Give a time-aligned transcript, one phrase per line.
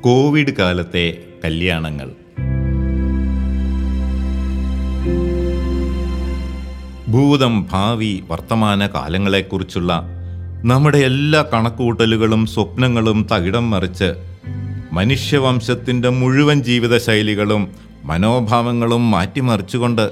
[0.00, 2.10] Covid കാലത്തെ കല്യാണങ്ങൾ.
[7.10, 10.02] ഭൂതം ഭാവി വർത്തമാന കാലങ്ങളെക്കുറിച്ചുള്ള
[10.64, 14.14] നമ്മുടെ എല്ലാ കണക്കുകൂട്ടലുകളും സ്വപ്നങ്ങളും തകിടം മറിച്ച്
[14.92, 17.68] മനുഷ്യവംശത്തിന്റെ മുഴുവൻ ജീവിതശൈലികളും
[18.04, 20.10] മനോഭാവങ്ങളും മാറ്റിമറിച്ചുകൊണ്ട്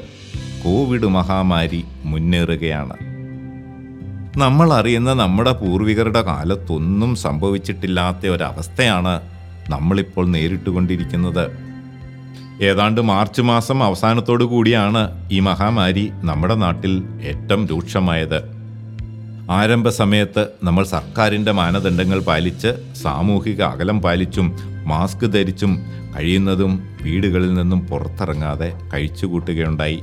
[0.65, 3.06] കോവിഡ് മഹാമാരി മുന്നേറുകയാണ്.
[4.37, 9.21] നമ്മൾ അറിയുന്ന നമ്മുടെ പൂർവികരുടെ കാലത്തൊന്നും സംഭവിച്ചിട്ടില്ലാത്ത ഒരവസ്ഥയാണ്
[9.71, 11.45] നമ്മളിപ്പോൾ നേരിട്ടുകൊണ്ടിരിക്കുന്നത്.
[12.63, 18.39] ഏതാണ്ട് മാർച്ച് മാസം അവസാനത്തോടു കൂടിയാണ് ഈ മഹാമാരി നമ്മുടെ നാട്ടിൽ ഏറ്റവും രൂക്ഷമായത്.
[19.51, 22.73] ആരംഭ സമയത്ത് നമ്മൾ സർക്കാരിന്റെ മാനദണ്ഡങ്ങൾ പാലിച്ച്
[23.03, 25.73] സാമൂഹിക അകലം പാലിച്ചും മാസ്ക് ധരിച്ചും
[26.17, 26.73] കഴിയുന്നതും
[27.03, 30.03] വീടുകളിൽ നിന്നും പുറത്തിറങ്ങാതെ കഴിച്ചുകൂട്ടുകയുണ്ടായി.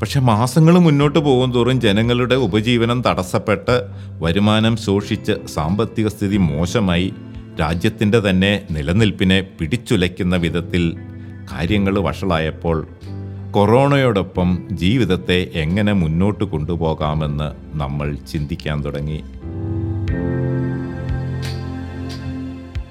[0.00, 3.82] പക്ഷെ മാസങ്ങൾ മുന്നോട്ട് പോകും തോറും ജനങ്ങളുടെ ഉപജീവനം തടസ്സപ്പെട്ട്
[4.20, 7.14] വരുമാനം ശോഷിച്ച് സാമ്പത്തിക സ്ഥിതി മോശമായി.
[7.60, 10.96] രാജ്യത്തിന്റെ തന്നെ നിലനിൽപ്പിനെ പിടിച്ചുലയ്ക്കുന്ന വിധത്തിൽ
[11.52, 12.88] കാര്യങ്ങൾ വഷളായപ്പോൾ
[13.50, 19.24] കൊറോണയോടൊപ്പം ജീവിതത്തെ എങ്ങനെ മുന്നോട്ട് കൊണ്ടുപോകാമെന്ന് നമ്മൾ ചിന്തിക്കാൻ തുടങ്ങി.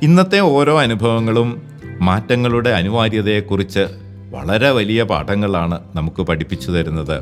[0.01, 1.61] ഇന്നത്തെ ഓരോ അനുഭവങ്ങളും
[2.01, 4.02] മാറ്റങ്ങളുടെ അനിവാര്യതയെക്കുറിച്ച്
[4.33, 7.21] വളരെ വലിയ പാഠങ്ങളാണ് നമുക്ക് പഠിപ്പിച്ചു തരുന്നത്.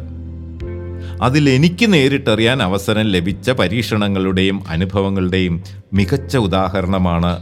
[1.22, 7.40] അതിൽ എനിക്ക് നേരിട്ടറിയാൻ അവസരം ലഭിച്ച പരീക്ഷണങ്ങളുടെയും അനുഭവങ്ങളുടെയും മികച്ച ഉദാഹരണമാണ്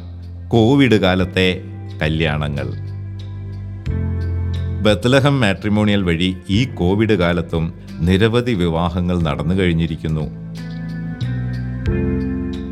[0.49, 1.61] കോവിഡ് കാലത്തെ
[2.01, 2.67] കല്യാണങ്ങൾ.
[4.81, 10.49] ബത്ലഹം മാട്രിമോണിയൽ വഴി ഈ കോവിഡ് കാലത്തും നിരവധി വിവാഹങ്ങൾ നടന്നു കഴിഞ്ഞിരിക്കുന്നു.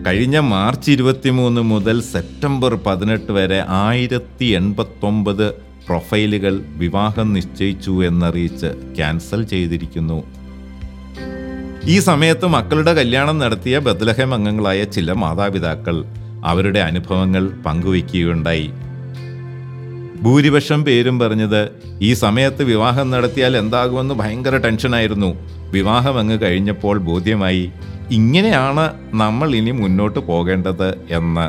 [0.07, 10.23] കഴിഞ്ഞ മാർച്ച് ഇരുപത്തിമൂന്ന് മുതൽ സെപ്റ്റംബർ പതിനെട്ട് വരെ ആയിരത്തി എൺപത്തൊമ്പത് പ്രൊഫൈലുകൾ വിവാഹം നിശ്ചയിച്ചു എന്നറിയിച്ച് ക്യാൻസൽ ചെയ്തിരിക്കുന്നു.
[11.85, 16.05] ഈ സമയത്ത് മക്കളുടെ കല്യാണം നടത്തിയ ബദ്ലഹം അംഗങ്ങളായ ചില മാതാപിതാക്കൾ
[16.45, 18.71] അവരുടെ അനുഭവങ്ങൾ പങ്കുവയ്ക്കുകയുണ്ടായി
[20.21, 21.61] ഭൂരിപക്ഷം പേരും പറഞ്ഞത്
[22.01, 25.35] ഈ സമയത്ത് വിവാഹം നടത്തിയാൽ എന്താകുമെന്ന് ഭയങ്കര ടെൻഷനായിരുന്നു.
[25.71, 27.71] വിവാഹം അങ്ങ് കഴിഞ്ഞപ്പോൾ ബോധ്യമായി
[28.11, 31.47] ഇങ്ങനെയാണ് നമ്മൾ ഇനി മുന്നോട്ട് പോകേണ്ടത് എന്ന്.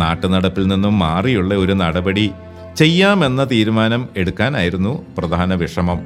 [0.00, 2.30] നാട്ടുനടപ്പിൽ നിന്നും മാറിയുള്ള ഒരു നടപടി
[2.76, 5.98] ചെയ്യാമെന്ന തീരുമാനം എടുക്കാനായിരുന്നു പ്രധാന വിഷമം.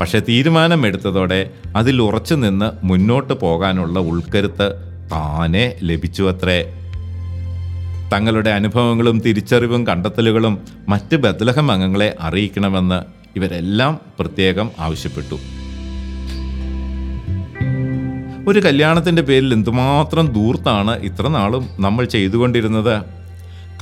[0.00, 4.72] പക്ഷെ തീരുമാനം എടുത്തതോടെ അതിൽ ഉറച്ചു നിന്ന് മുന്നോട്ട് പോകാനുള്ള ഉൾക്കരുത്ത്
[5.12, 6.74] താനെ ലഭിച്ചു അത്രേ
[8.12, 10.58] തങ്ങളുടെ അനുഭവങ്ങളും തിരിച്ചറിവും കണ്ടെത്തലുകളും
[10.88, 13.02] മറ്റ് ബദലഹം അംഗങ്ങളെ അറിയിക്കണമെന്ന്
[13.38, 15.36] ഇവരെല്ലാം പ്രത്യേകം ആവശ്യപ്പെട്ടു.
[18.48, 23.19] ഒരു കല്യാണത്തിന്റെ പേരിൽ എന്തുമാത്രം ദൂർത്താണ് ഇത്ര നാളും നമ്മൾ ചെയ്തുകൊണ്ടിരുന്നത്?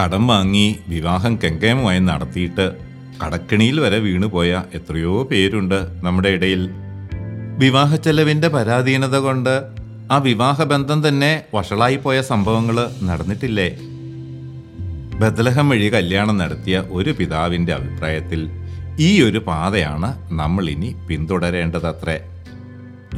[0.00, 2.72] കടം വാങ്ങി വിവാഹം കെങ്കേമമായി നടത്തിയിട്ട്
[3.24, 6.68] കടക്കിണിയിൽ വരെ വീണുപോയ എത്രയോ പേരുണ്ട് നമ്മുടെ ഇടയിൽ.
[7.58, 9.70] വിവാഹ ചെലവിന്റെ പരാധീനത കൊണ്ട്
[10.12, 13.70] ആ വിവാഹബന്ധം തന്നെ വഷളായിപ്പോയ സംഭവങ്ങൾ നടന്നിട്ടില്ലേ?
[15.20, 18.50] ബദലഹം വഴി കല്യാണം നടത്തിയ ഒരു പിതാവിന്റെ അഭിപ്രായത്തിൽ
[18.98, 22.20] ഈ ഒരു പാതയാണ് നമ്മൾ ഇനി പിന്തുടരേണ്ടതത്രേ.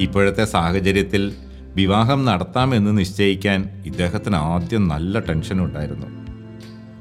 [0.01, 1.33] ഇപ്പോഴത്തെ സാഹചര്യത്തിൽ
[1.77, 6.20] വിവാഹം നടത്താമെന്ന് നിശ്ചയിക്കാൻ ഇദ്ദേഹത്തിന് ആദ്യം നല്ല ടെൻഷൻ ഉണ്ടായിരുന്നു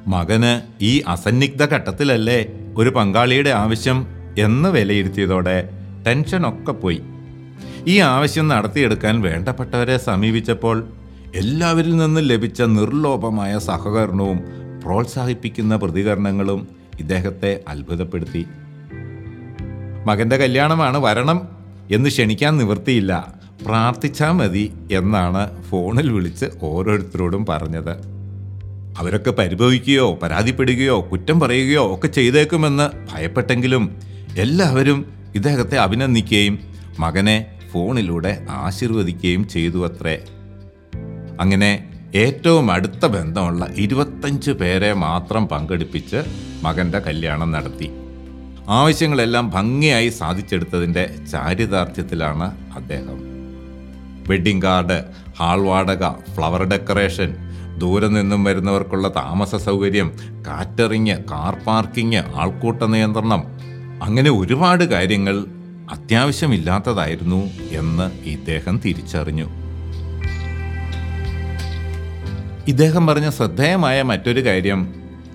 [0.09, 2.45] മകന് ഈ അസന്നിഗ്ധ ഘട്ടത്തിലല്ലേ
[2.77, 5.69] ഒരു പങ്കാളിയുടെ ആവശ്യം എന്ന് വിലയിരുത്തിയതോടെ
[6.07, 7.01] ടെൻഷനൊക്കെ പോയി.
[7.87, 10.87] ഈ ആവശ്യം നടത്തിയെടുക്കാൻ വേണ്ടപ്പെട്ടവരെ സമീപിച്ചപ്പോൾ
[11.35, 14.39] എല്ലാവരിൽ നിന്നും ലഭിച്ച നിർലോഭമായ സഹകരണവും
[14.83, 16.67] പ്രോത്സാഹിപ്പിക്കുന്ന പ്രതികരണങ്ങളും
[16.99, 18.45] ഇദ്ദേഹത്തെ അത്ഭുതപ്പെടുത്തി.
[20.05, 21.47] മകന്റെ കല്യാണമാണ് വരണം
[21.91, 23.33] എന്ന് ക്ഷണിക്കാൻ നിവൃത്തിയില്ല.
[23.65, 28.08] പ്രാർത്ഥിച്ചാൽ മതി എന്നാണ് ഫോണിൽ വിളിച്ച് ഓരോരുത്തരോടും പറഞ്ഞത്.
[28.99, 33.99] അവരൊക്കെ പരിഭവിക്കുകയോ പരാതിപ്പെടുകയോ കുറ്റം പറയുകയോ ഒക്കെ ചെയ്തേക്കുമെന്ന് ഭയപ്പെട്ടെങ്കിലും
[34.37, 34.99] എല്ലാവരും
[35.35, 36.59] ഇദ്ദേഹത്തെ അഭിനന്ദിക്കുകയും
[36.99, 40.15] മകനെ ഫോണിലൂടെ ആശീർവദിക്കുകയും ചെയ്തു അത്രേ
[41.39, 41.71] അങ്ങനെ
[42.15, 46.19] ഏറ്റവും അടുത്ത ബന്ധമുള്ള ഇരുപത്തഞ്ച് പേരെ മാത്രം പങ്കെടുപ്പിച്ച്
[46.63, 47.89] മകന്റെ കല്യാണം നടത്തി.
[48.69, 53.19] ആവശ്യങ്ങളെല്ലാം ഭംഗിയായി സാധിച്ചെടുത്തതിന്റെ ചാരിതാർത്ഥ്യത്തിലാണ് അദ്ദേഹം.
[54.29, 54.97] വെഡ്ഡിംഗ് കാർഡ്
[55.39, 57.29] ഹാൾ വാടക ഫ്ലവർ ഡെക്കറേഷൻ
[57.79, 60.07] ദൂരെ നിന്നും വരുന്നവർക്കുള്ള താമസ സൗകര്യം
[60.47, 63.41] കാറ്ററിങ് കാർ പാർക്കിംഗ് ആൾക്കൂട്ട നിയന്ത്രണം
[64.03, 65.45] അങ്ങനെ ഒരുപാട് കാര്യങ്ങൾ
[65.91, 67.39] അത്യാവശ്യമില്ലാത്തതായിരുന്നു
[67.71, 69.47] എന്ന് ഇദ്ദേഹം തിരിച്ചറിഞ്ഞു.
[72.67, 74.81] ഇദ്ദേഹം പറഞ്ഞ ശ്രദ്ധേയമായ മറ്റൊരു കാര്യം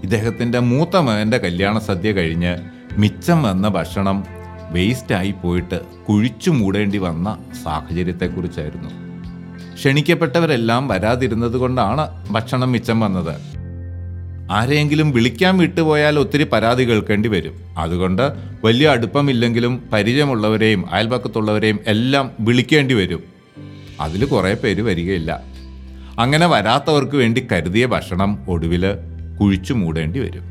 [0.03, 2.57] ഇദ്ദേഹത്തിന്റെ മൂത്ത മകന്റെ കല്യാണ സദ്യ കഴിഞ്ഞ്
[2.99, 4.25] മിച്ചം വന്ന ഭക്ഷണം
[4.71, 9.04] വേസ്റ്റായി പോയിട്ട് കുഴിച്ചു മൂടേണ്ടി വന്ന സാഹചര്യത്തെക്കുറിച്ചായിരുന്നു.
[9.75, 13.55] ക്ഷണിക്കപ്പെട്ടവരെല്ലാം വരാതിരുന്നത് കൊണ്ടാണ് ഭക്ഷണം മിച്ചം വന്നത്.
[14.53, 17.79] ആരെയെങ്കിലും വിളിക്കാൻ വിട്ടുപോയാൽ ഒത്തിരി പരാതി കേൾക്കേണ്ടി വരും.
[17.79, 18.23] അതുകൊണ്ട്
[18.65, 23.23] വലിയ അടുപ്പമില്ലെങ്കിലും പരിചയമുള്ളവരെയും അയൽപക്കത്തുള്ളവരെയും എല്ലാം വിളിക്കേണ്ടി വരും.
[24.01, 25.43] അതിൽ കുറേ പേര് വരികയില്ല.
[26.19, 28.83] അങ്ങനെ വരാത്തവർക്ക് വേണ്ടി കരുതിയ ഭക്ഷണം ഒടുവിൽ
[29.41, 30.43] കുഴിച്ചു മൂടേണ്ടി വരും.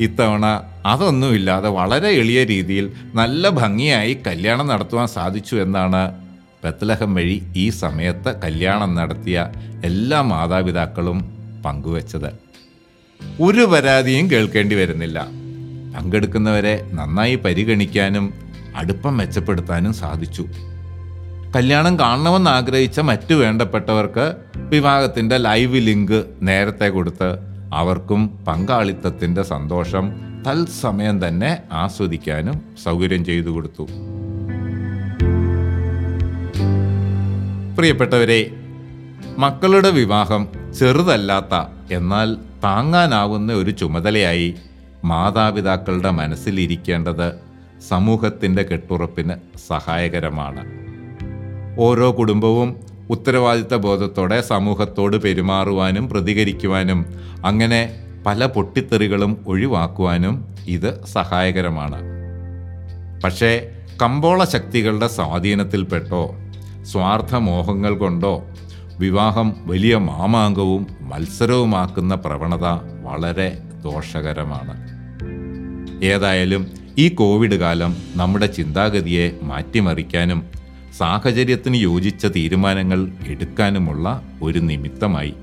[0.00, 6.27] ഇത്തവണ അതൊന്നുമില്ലാതെ വളരെ എളിയ രീതിയിൽ നല്ല ഭംഗിയായി കല്യാണം നടത്തുവാൻ സാധിച്ചു എന്നാണ്
[6.64, 9.46] ബത്ലഹം വഴി ഈ സമയത്ത് കല്യാണം നടത്തിയ
[9.84, 11.18] എല്ലാ മാതാപിതാക്കളും
[11.66, 12.48] പങ്കുവച്ചത്.
[13.42, 15.26] ഒരു പരാതിയും കേൾക്കേണ്ടി വരുന്നില്ല.
[15.98, 18.34] പങ്കെടുക്കുന്നവരെ നന്നായി പരിഗണിക്കാനും
[18.76, 20.46] അടുപ്പം മെച്ചപ്പെടുത്താനും സാധിച്ചു.
[21.56, 27.38] കല്യാണം കാണണമെന്ന് ആഗ്രഹിച്ച മറ്റു വേണ്ടപ്പെട്ടവർക്ക് വിവാഹത്തിന്റെ ലൈവ് ലിങ്ക് നേരത്തെ കൊടുത്ത്
[27.74, 30.12] അവർക്കും പങ്കാളിത്തത്തിന്റെ സന്തോഷം
[30.46, 33.88] തൽസമയം തന്നെ ആസ്വദിക്കാനും സൗകര്യം ചെയ്തു കൊടുത്തു.
[37.78, 38.50] പ്രിയപ്പെട്ടവരെ
[39.38, 40.48] മക്കളുടെ വിവാഹം
[40.78, 41.54] ചെറുതല്ലാത്ത
[41.92, 44.54] എന്നാൽ താങ്ങാനാവുന്ന ഒരു ചുമതലയായി
[45.04, 47.32] മാതാപിതാക്കളുടെ മനസ്സിലിരിക്കേണ്ടത്
[47.88, 49.32] സമൂഹത്തിന്റെ കെട്ടുറപ്പിന്
[49.68, 50.64] സഹായകരമാണ്.
[51.78, 52.80] ഓരോ കുടുംബവും
[53.10, 57.06] ഉത്തരവാദിത്ത ബോധത്തോടെ സമൂഹത്തോട് പെരുമാറുവാനും പ്രതികരിക്കുവാനും
[57.44, 62.02] അങ്ങനെ പല പൊട്ടിത്തെറികളും ഒഴിവാക്കുവാനും ഇത് സഹായകരമാണ്.
[63.24, 63.68] പക്ഷേ
[64.02, 66.36] കമ്പോള ശക്തികളുടെ സ്വാധീനത്തിൽപ്പെട്ടോ
[66.84, 68.44] സ്വാർത്ഥമോഹങ്ങൾ കൊണ്ടോ
[68.98, 72.64] വിവാഹം വലിയ മാമാങ്കവും മത്സരവുമാക്കുന്ന പ്രവണത
[73.02, 74.98] വളരെ ദോഷകരമാണ്.
[76.04, 76.66] ഏതായാലും
[76.98, 80.44] ഈ കോവിഡ് കാലം നമ്മുടെ ചിന്താഗതിയെ മാറ്റിമറിക്കാനും
[80.98, 85.34] സാഹചര്യത്തിന് യോജിച്ച തീരുമാനങ്ങൾ എടുക്കാനുമുള്ള ഒരു നിമിത്തമായി.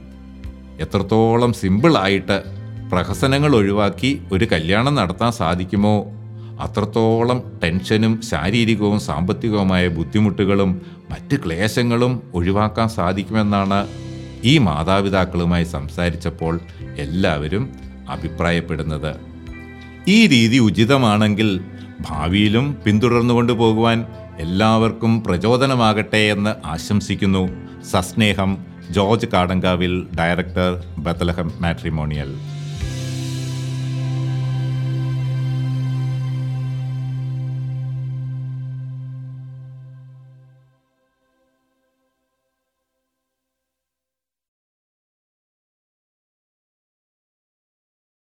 [0.80, 2.44] എത്രത്തോളം സിമ്പിളായിട്ട്
[2.92, 6.15] പ്രഹസനങ്ങൾ ഒഴിവാക്കി ഒരു കല്യാണം നടത്താൻ സാധിക്കുമോ
[6.60, 13.88] അത്രത്തോളം ടെൻഷനും ശാരീരികവും സാമ്പത്തികവുമായ ബുദ്ധിമുട്ടുകളും മറ്റ് ക്ലേശങ്ങളും ഒഴിവാക്കാൻ സാധിക്കുമെന്നാണ്
[14.44, 16.60] ഈ മാതാപിതാക്കളുമായി സംസാരിച്ചപ്പോൾ
[16.98, 17.70] എല്ലാവരും
[18.10, 19.16] അഭിപ്രായപ്പെടുന്നത്.
[20.08, 21.62] ഈ രീതി ഉചിതമാണെങ്കിൽ
[22.02, 24.06] ഭാവിയിലും പിന്തുടർന്നു കൊണ്ടുപോകുവാൻ
[24.40, 27.50] എല്ലാവർക്കും പ്രചോദനമാകട്ടെ എന്ന് ആശംസിക്കുന്നു.
[27.92, 28.58] സസ്നേഹം
[28.92, 32.55] George Kadankavil director Bethlehem matrimonial.